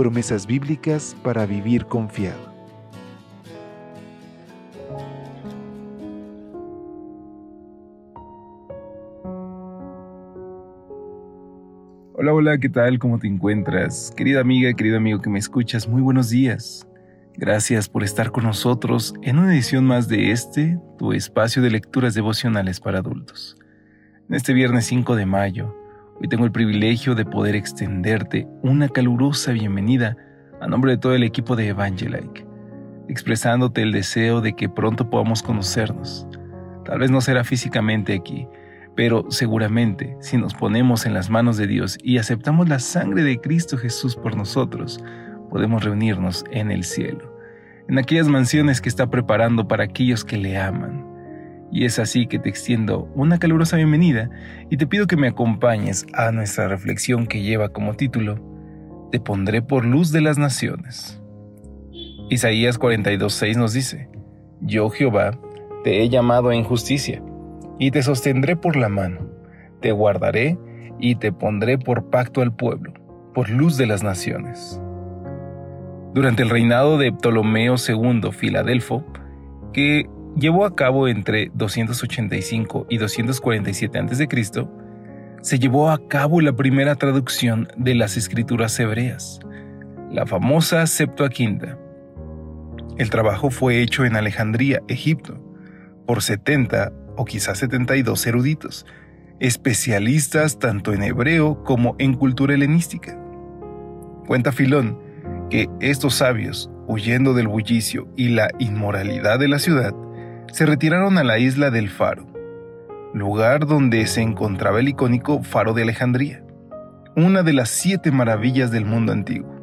Promesas 0.00 0.46
bíblicas 0.46 1.14
para 1.22 1.44
vivir 1.44 1.84
confiado. 1.84 2.40
Hola, 12.14 12.32
hola, 12.32 12.56
¿qué 12.56 12.70
tal? 12.70 12.98
¿Cómo 12.98 13.18
te 13.18 13.26
encuentras? 13.26 14.10
Querida 14.16 14.40
amiga, 14.40 14.72
querido 14.72 14.96
amigo 14.96 15.20
que 15.20 15.28
me 15.28 15.38
escuchas, 15.38 15.86
muy 15.86 16.00
buenos 16.00 16.30
días. 16.30 16.88
Gracias 17.34 17.86
por 17.90 18.02
estar 18.02 18.30
con 18.30 18.44
nosotros 18.44 19.12
en 19.20 19.38
una 19.38 19.52
edición 19.52 19.84
más 19.84 20.08
de 20.08 20.30
este, 20.30 20.78
tu 20.96 21.12
espacio 21.12 21.60
de 21.60 21.68
lecturas 21.68 22.14
devocionales 22.14 22.80
para 22.80 23.00
adultos. 23.00 23.58
En 24.30 24.34
este 24.34 24.54
viernes 24.54 24.86
5 24.86 25.14
de 25.14 25.26
mayo, 25.26 25.76
hoy 26.20 26.28
tengo 26.28 26.44
el 26.44 26.52
privilegio 26.52 27.14
de 27.14 27.24
poder 27.24 27.54
extenderte 27.54 28.46
una 28.62 28.88
calurosa 28.88 29.52
bienvenida 29.52 30.16
a 30.60 30.66
nombre 30.66 30.92
de 30.92 30.98
todo 30.98 31.14
el 31.14 31.22
equipo 31.22 31.56
de 31.56 31.68
Evangelike, 31.68 32.46
expresándote 33.08 33.82
el 33.82 33.92
deseo 33.92 34.42
de 34.42 34.52
que 34.52 34.68
pronto 34.68 35.08
podamos 35.08 35.42
conocernos. 35.42 36.26
Tal 36.84 36.98
vez 36.98 37.10
no 37.10 37.22
será 37.22 37.42
físicamente 37.42 38.14
aquí, 38.14 38.46
pero 38.94 39.30
seguramente, 39.30 40.14
si 40.20 40.36
nos 40.36 40.52
ponemos 40.52 41.06
en 41.06 41.14
las 41.14 41.30
manos 41.30 41.56
de 41.56 41.66
Dios 41.66 41.96
y 42.02 42.18
aceptamos 42.18 42.68
la 42.68 42.80
sangre 42.80 43.22
de 43.22 43.40
Cristo 43.40 43.78
Jesús 43.78 44.14
por 44.14 44.36
nosotros, 44.36 45.02
podemos 45.48 45.82
reunirnos 45.82 46.44
en 46.50 46.70
el 46.70 46.84
cielo, 46.84 47.34
en 47.88 47.98
aquellas 47.98 48.28
mansiones 48.28 48.82
que 48.82 48.90
está 48.90 49.08
preparando 49.08 49.66
para 49.66 49.84
aquellos 49.84 50.24
que 50.24 50.36
le 50.36 50.58
aman. 50.58 51.09
Y 51.72 51.84
es 51.84 51.98
así 51.98 52.26
que 52.26 52.38
te 52.38 52.48
extiendo 52.48 53.08
una 53.14 53.38
calurosa 53.38 53.76
bienvenida 53.76 54.28
y 54.70 54.76
te 54.76 54.86
pido 54.86 55.06
que 55.06 55.16
me 55.16 55.28
acompañes 55.28 56.06
a 56.12 56.32
nuestra 56.32 56.68
reflexión 56.68 57.26
que 57.26 57.42
lleva 57.42 57.68
como 57.68 57.94
título, 57.94 58.38
Te 59.12 59.20
pondré 59.20 59.62
por 59.62 59.84
luz 59.84 60.12
de 60.12 60.20
las 60.20 60.38
naciones. 60.38 61.20
Isaías 62.28 62.78
42.6 62.78 63.56
nos 63.56 63.72
dice, 63.72 64.08
Yo 64.60 64.90
Jehová, 64.90 65.38
te 65.84 66.02
he 66.02 66.08
llamado 66.08 66.52
en 66.52 66.64
justicia 66.64 67.22
y 67.78 67.90
te 67.90 68.02
sostendré 68.02 68.56
por 68.56 68.76
la 68.76 68.88
mano, 68.88 69.30
te 69.80 69.92
guardaré 69.92 70.58
y 70.98 71.16
te 71.16 71.32
pondré 71.32 71.78
por 71.78 72.10
pacto 72.10 72.42
al 72.42 72.54
pueblo, 72.54 72.92
por 73.34 73.48
luz 73.48 73.76
de 73.76 73.86
las 73.86 74.02
naciones. 74.02 74.80
Durante 76.14 76.42
el 76.42 76.50
reinado 76.50 76.98
de 76.98 77.12
Ptolomeo 77.12 77.76
II 77.76 78.32
Filadelfo, 78.32 79.04
que 79.72 80.08
llevó 80.36 80.64
a 80.64 80.74
cabo 80.74 81.08
entre 81.08 81.50
285 81.54 82.86
y 82.88 82.98
247 82.98 83.98
a.C., 83.98 84.28
se 85.42 85.58
llevó 85.58 85.90
a 85.90 86.06
cabo 86.06 86.40
la 86.42 86.54
primera 86.54 86.96
traducción 86.96 87.68
de 87.76 87.94
las 87.94 88.16
escrituras 88.18 88.78
hebreas, 88.78 89.40
la 90.10 90.26
famosa 90.26 90.86
Septuaginta. 90.86 91.78
El 92.98 93.08
trabajo 93.08 93.50
fue 93.50 93.80
hecho 93.80 94.04
en 94.04 94.16
Alejandría, 94.16 94.82
Egipto, 94.88 95.42
por 96.06 96.22
70 96.22 96.92
o 97.16 97.24
quizás 97.24 97.58
72 97.58 98.26
eruditos, 98.26 98.84
especialistas 99.38 100.58
tanto 100.58 100.92
en 100.92 101.02
hebreo 101.02 101.64
como 101.64 101.96
en 101.98 102.14
cultura 102.14 102.52
helenística. 102.52 103.18
Cuenta 104.26 104.52
Filón 104.52 104.98
que 105.48 105.68
estos 105.80 106.16
sabios, 106.16 106.70
huyendo 106.86 107.32
del 107.32 107.48
bullicio 107.48 108.08
y 108.16 108.28
la 108.28 108.50
inmoralidad 108.58 109.38
de 109.38 109.48
la 109.48 109.58
ciudad, 109.58 109.94
se 110.52 110.66
retiraron 110.66 111.18
a 111.18 111.24
la 111.24 111.38
isla 111.38 111.70
del 111.70 111.88
Faro, 111.88 112.26
lugar 113.14 113.66
donde 113.66 114.06
se 114.06 114.22
encontraba 114.22 114.80
el 114.80 114.88
icónico 114.88 115.42
Faro 115.42 115.74
de 115.74 115.82
Alejandría, 115.82 116.42
una 117.16 117.42
de 117.42 117.52
las 117.52 117.70
siete 117.70 118.10
maravillas 118.10 118.70
del 118.70 118.84
mundo 118.84 119.12
antiguo. 119.12 119.54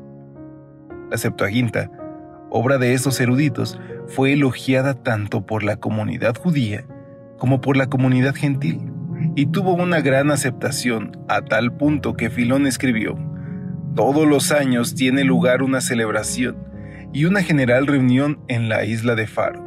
La 1.09 1.17
Septuaginta, 1.17 1.89
obra 2.49 2.77
de 2.77 2.93
estos 2.93 3.19
eruditos, 3.19 3.79
fue 4.07 4.33
elogiada 4.33 4.93
tanto 4.93 5.45
por 5.45 5.63
la 5.63 5.77
comunidad 5.77 6.35
judía 6.35 6.85
como 7.37 7.61
por 7.61 7.77
la 7.77 7.87
comunidad 7.87 8.33
gentil, 8.35 8.91
y 9.35 9.47
tuvo 9.47 9.73
una 9.73 10.01
gran 10.01 10.31
aceptación 10.31 11.17
a 11.27 11.41
tal 11.41 11.71
punto 11.73 12.15
que 12.15 12.29
Filón 12.29 12.65
escribió, 12.65 13.15
todos 13.95 14.27
los 14.27 14.51
años 14.51 14.95
tiene 14.95 15.23
lugar 15.23 15.63
una 15.63 15.81
celebración 15.81 16.57
y 17.13 17.25
una 17.25 17.41
general 17.41 17.87
reunión 17.87 18.39
en 18.47 18.69
la 18.69 18.85
isla 18.85 19.15
de 19.15 19.27
Faro, 19.27 19.66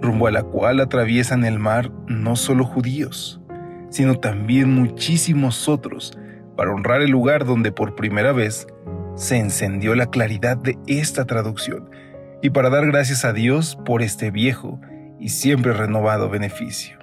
rumbo 0.00 0.26
a 0.26 0.30
la 0.30 0.42
cual 0.42 0.80
atraviesan 0.80 1.44
el 1.44 1.58
mar 1.58 1.90
no 2.06 2.36
solo 2.36 2.64
judíos, 2.64 3.40
sino 3.90 4.16
también 4.16 4.70
muchísimos 4.72 5.68
otros, 5.68 6.18
para 6.56 6.72
honrar 6.72 7.02
el 7.02 7.10
lugar 7.10 7.44
donde 7.44 7.70
por 7.70 7.94
primera 7.94 8.32
vez 8.32 8.66
se 9.14 9.36
encendió 9.36 9.94
la 9.94 10.06
claridad 10.06 10.56
de 10.56 10.76
esta 10.86 11.24
traducción 11.24 11.90
y 12.42 12.50
para 12.50 12.70
dar 12.70 12.86
gracias 12.86 13.24
a 13.24 13.32
Dios 13.32 13.76
por 13.84 14.02
este 14.02 14.30
viejo 14.30 14.80
y 15.18 15.30
siempre 15.30 15.72
renovado 15.72 16.28
beneficio. 16.28 16.98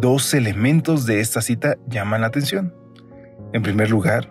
Dos 0.00 0.32
elementos 0.34 1.06
de 1.06 1.20
esta 1.20 1.40
cita 1.40 1.76
llaman 1.88 2.20
la 2.20 2.28
atención. 2.28 2.74
En 3.52 3.62
primer 3.62 3.90
lugar, 3.90 4.30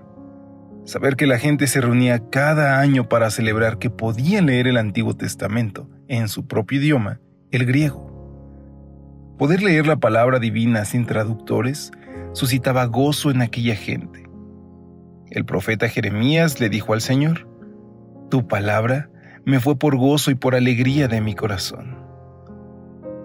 saber 0.88 1.18
que 1.18 1.28
la 1.28 1.38
gente 1.38 1.68
se 1.68 1.82
reunía 1.82 2.30
cada 2.30 2.80
año 2.80 3.10
para 3.10 3.30
celebrar 3.30 3.78
que 3.78 3.90
podían 3.90 4.46
leer 4.46 4.68
el 4.68 4.78
Antiguo 4.78 5.14
Testamento 5.14 5.90
en 6.08 6.30
su 6.30 6.48
propio 6.48 6.80
idioma, 6.80 7.20
el 7.52 7.66
griego. 7.66 8.08
Poder 9.38 9.62
leer 9.62 9.86
la 9.86 9.98
palabra 9.98 10.40
divina 10.40 10.86
sin 10.86 11.06
traductores 11.06 11.92
suscitaba 12.32 12.86
gozo 12.86 13.32
en 13.32 13.42
aquella 13.42 13.76
gente. 13.76 14.24
El 15.30 15.44
profeta 15.44 15.90
Jeremías 15.90 16.62
le 16.62 16.70
dijo 16.70 16.94
al 16.94 17.02
Señor, 17.02 17.50
Tu 18.32 18.48
palabra 18.48 19.10
me 19.44 19.60
fue 19.60 19.78
por 19.78 19.98
gozo 19.98 20.32
y 20.32 20.36
por 20.36 20.56
alegría 20.56 21.10
de 21.10 21.20
mi 21.20 21.36
corazón. 21.36 21.98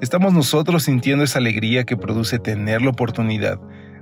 ¿Estamos 0.01 0.33
nosotros 0.33 0.83
sintiendo 0.83 1.23
esa 1.23 1.39
alegría 1.39 1.85
que 1.85 1.97
produce 1.97 2.41
tener 2.41 2.83
la 2.83 2.91
oportunidad 2.91 3.61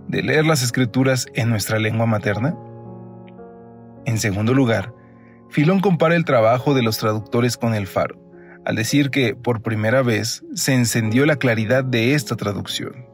de 0.08 0.22
leer 0.22 0.46
las 0.46 0.62
escrituras 0.62 1.26
en 1.34 1.50
nuestra 1.50 1.78
lengua 1.78 2.06
materna? 2.06 2.56
En 4.06 4.18
segundo 4.18 4.54
lugar, 4.54 4.94
Filón 5.50 5.80
compara 5.80 6.14
el 6.16 6.24
trabajo 6.24 6.74
de 6.74 6.82
los 6.82 6.98
traductores 6.98 7.56
con 7.56 7.74
el 7.74 7.86
faro, 7.86 8.18
al 8.64 8.76
decir 8.76 9.10
que 9.10 9.34
por 9.34 9.62
primera 9.62 10.02
vez 10.02 10.44
se 10.54 10.74
encendió 10.74 11.26
la 11.26 11.36
claridad 11.36 11.84
de 11.84 12.14
esta 12.14 12.36
traducción. 12.36 13.06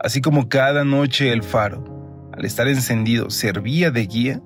Así 0.00 0.20
como 0.20 0.48
cada 0.48 0.84
noche 0.84 1.32
el 1.32 1.42
faro, 1.42 2.30
al 2.32 2.44
estar 2.44 2.66
encendido, 2.66 3.30
servía 3.30 3.90
de 3.90 4.06
guía, 4.06 4.42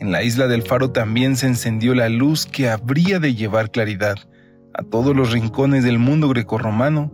en 0.00 0.12
la 0.12 0.22
isla 0.22 0.46
del 0.46 0.62
faro 0.62 0.92
también 0.92 1.34
se 1.36 1.48
encendió 1.48 1.94
la 1.94 2.08
luz 2.08 2.46
que 2.46 2.70
habría 2.70 3.18
de 3.18 3.34
llevar 3.34 3.72
claridad 3.72 4.16
a 4.74 4.84
todos 4.84 5.16
los 5.16 5.32
rincones 5.32 5.82
del 5.82 5.98
mundo 5.98 6.28
grecorromano 6.28 7.12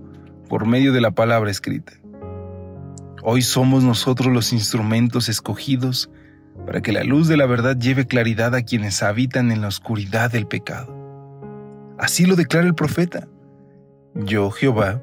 por 0.51 0.67
medio 0.67 0.93
de 0.93 1.01
la 1.01 1.13
palabra 1.13 1.51
escrita. 1.51 1.95
Hoy 3.23 3.41
somos 3.41 3.85
nosotros 3.85 4.31
los 4.31 4.53
instrumentos 4.53 5.31
escogidos 5.31 6.11
para 6.67 6.81
que 6.81 6.93
la 6.93 7.05
luz 7.05 7.29
de 7.29 7.37
la 7.37 7.47
verdad 7.47 7.77
lleve 7.77 8.07
claridad 8.07 8.55
a 8.55 8.63
quienes 8.63 9.03
habitan 9.03 9.53
en 9.53 9.61
la 9.61 9.69
oscuridad 9.69 10.31
del 10.31 10.47
pecado. 10.47 10.95
Así 11.99 12.27
lo 12.27 12.37
declara 12.37 12.67
el 12.67 12.75
profeta. 12.75 13.29
Yo, 14.15 14.51
Jehová, 14.51 15.03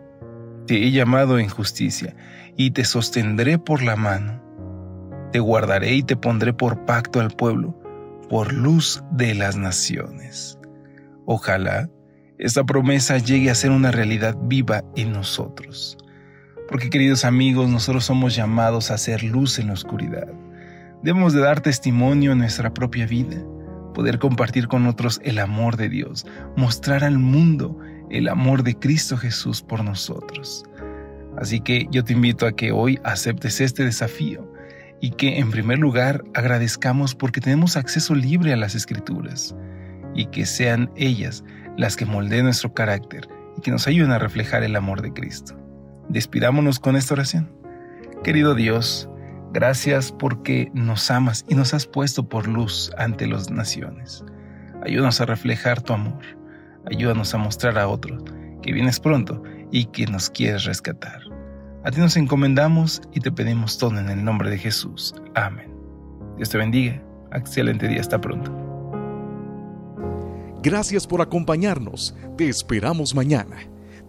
te 0.67 0.83
he 0.83 0.91
llamado 0.91 1.39
en 1.39 1.49
justicia 1.49 2.15
y 2.57 2.71
te 2.71 2.83
sostendré 2.83 3.57
por 3.57 3.83
la 3.83 3.95
mano. 3.95 4.41
Te 5.31 5.39
guardaré 5.39 5.93
y 5.95 6.03
te 6.03 6.15
pondré 6.15 6.53
por 6.53 6.85
pacto 6.85 7.19
al 7.19 7.31
pueblo, 7.31 7.77
por 8.29 8.53
luz 8.53 9.03
de 9.11 9.35
las 9.35 9.55
naciones. 9.55 10.57
Ojalá 11.25 11.89
esta 12.41 12.63
promesa 12.63 13.19
llegue 13.19 13.51
a 13.51 13.55
ser 13.55 13.69
una 13.69 13.91
realidad 13.91 14.35
viva 14.41 14.83
en 14.95 15.11
nosotros. 15.11 15.95
Porque 16.67 16.89
queridos 16.89 17.23
amigos, 17.23 17.69
nosotros 17.69 18.03
somos 18.03 18.35
llamados 18.35 18.89
a 18.89 18.95
hacer 18.95 19.21
luz 19.21 19.59
en 19.59 19.67
la 19.67 19.73
oscuridad. 19.73 20.27
Debemos 21.03 21.33
de 21.33 21.41
dar 21.41 21.61
testimonio 21.61 22.33
en 22.33 22.37
nuestra 22.37 22.73
propia 22.73 23.07
vida, 23.07 23.43
poder 23.95 24.19
compartir 24.19 24.67
con 24.67 24.85
otros 24.85 25.19
el 25.23 25.39
amor 25.39 25.75
de 25.75 25.89
Dios, 25.89 26.27
mostrar 26.55 27.03
al 27.03 27.17
mundo 27.17 27.77
el 28.11 28.27
amor 28.27 28.61
de 28.61 28.75
Cristo 28.75 29.17
Jesús 29.17 29.63
por 29.63 29.83
nosotros. 29.83 30.63
Así 31.37 31.59
que 31.59 31.87
yo 31.91 32.03
te 32.03 32.13
invito 32.13 32.45
a 32.45 32.51
que 32.51 32.71
hoy 32.71 32.99
aceptes 33.03 33.61
este 33.61 33.83
desafío 33.83 34.51
y 34.99 35.11
que 35.11 35.39
en 35.39 35.49
primer 35.49 35.79
lugar 35.79 36.23
agradezcamos 36.35 37.15
porque 37.15 37.41
tenemos 37.41 37.77
acceso 37.77 38.13
libre 38.13 38.53
a 38.53 38.57
las 38.57 38.75
escrituras 38.75 39.55
y 40.13 40.27
que 40.27 40.45
sean 40.45 40.91
ellas 40.95 41.43
las 41.77 41.95
que 41.95 42.05
moldeen 42.05 42.45
nuestro 42.45 42.73
carácter 42.73 43.27
y 43.57 43.61
que 43.61 43.71
nos 43.71 43.87
ayuden 43.87 44.11
a 44.11 44.19
reflejar 44.19 44.63
el 44.63 44.75
amor 44.75 45.01
de 45.01 45.13
Cristo. 45.13 45.57
Despidámonos 46.09 46.79
con 46.79 46.95
esta 46.95 47.15
oración. 47.15 47.51
Querido 48.23 48.53
Dios, 48.53 49.09
gracias 49.51 50.11
porque 50.11 50.71
nos 50.73 51.09
amas 51.11 51.45
y 51.47 51.55
nos 51.55 51.73
has 51.73 51.85
puesto 51.85 52.27
por 52.27 52.47
luz 52.47 52.91
ante 52.97 53.27
las 53.27 53.49
naciones. 53.49 54.23
Ayúdanos 54.83 55.21
a 55.21 55.25
reflejar 55.25 55.81
tu 55.81 55.93
amor. 55.93 56.23
Ayúdanos 56.85 57.33
a 57.33 57.37
mostrar 57.37 57.77
a 57.77 57.87
otros 57.87 58.23
que 58.61 58.73
vienes 58.73 58.99
pronto 58.99 59.43
y 59.71 59.85
que 59.85 60.05
nos 60.07 60.29
quieres 60.29 60.65
rescatar. 60.65 61.21
A 61.83 61.91
ti 61.91 61.99
nos 61.99 62.15
encomendamos 62.17 63.01
y 63.13 63.19
te 63.19 63.31
pedimos 63.31 63.77
todo 63.77 63.97
en 63.99 64.09
el 64.09 64.23
nombre 64.23 64.49
de 64.49 64.57
Jesús. 64.57 65.15
Amén. 65.35 65.73
Dios 66.37 66.49
te 66.49 66.57
bendiga. 66.57 67.01
Excelente 67.33 67.87
día. 67.87 68.01
Hasta 68.01 68.19
pronto. 68.19 68.51
Gracias 70.61 71.07
por 71.07 71.21
acompañarnos. 71.21 72.15
Te 72.37 72.47
esperamos 72.49 73.15
mañana. 73.15 73.70